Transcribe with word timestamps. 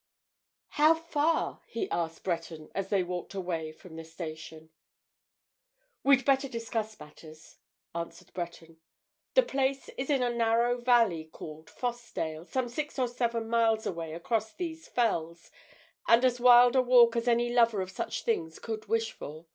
"How 0.69 0.95
far?" 0.95 1.61
he 1.67 1.87
asked 1.91 2.23
Breton 2.23 2.71
as 2.73 2.89
they 2.89 3.03
walked 3.03 3.35
away 3.35 3.71
from 3.71 3.97
the 3.97 4.03
station. 4.03 4.71
"We'd 6.03 6.25
better 6.25 6.49
discuss 6.49 6.99
matters," 6.99 7.57
answered 7.93 8.33
Breton. 8.33 8.79
"The 9.35 9.43
place 9.43 9.89
is 9.97 10.09
in 10.09 10.23
a 10.23 10.33
narrow 10.33 10.79
valley 10.81 11.25
called 11.25 11.67
Fossdale, 11.69 12.45
some 12.47 12.67
six 12.67 12.97
or 12.97 13.07
seven 13.07 13.47
miles 13.47 13.85
away 13.85 14.13
across 14.13 14.51
these 14.55 14.87
fells, 14.87 15.51
and 16.07 16.25
as 16.25 16.39
wild 16.39 16.75
a 16.75 16.81
walk 16.81 17.15
as 17.15 17.27
any 17.27 17.53
lover 17.53 17.79
of 17.83 17.91
such 17.91 18.23
things 18.23 18.57
could 18.57 18.87
wish 18.87 19.11
for. 19.11 19.45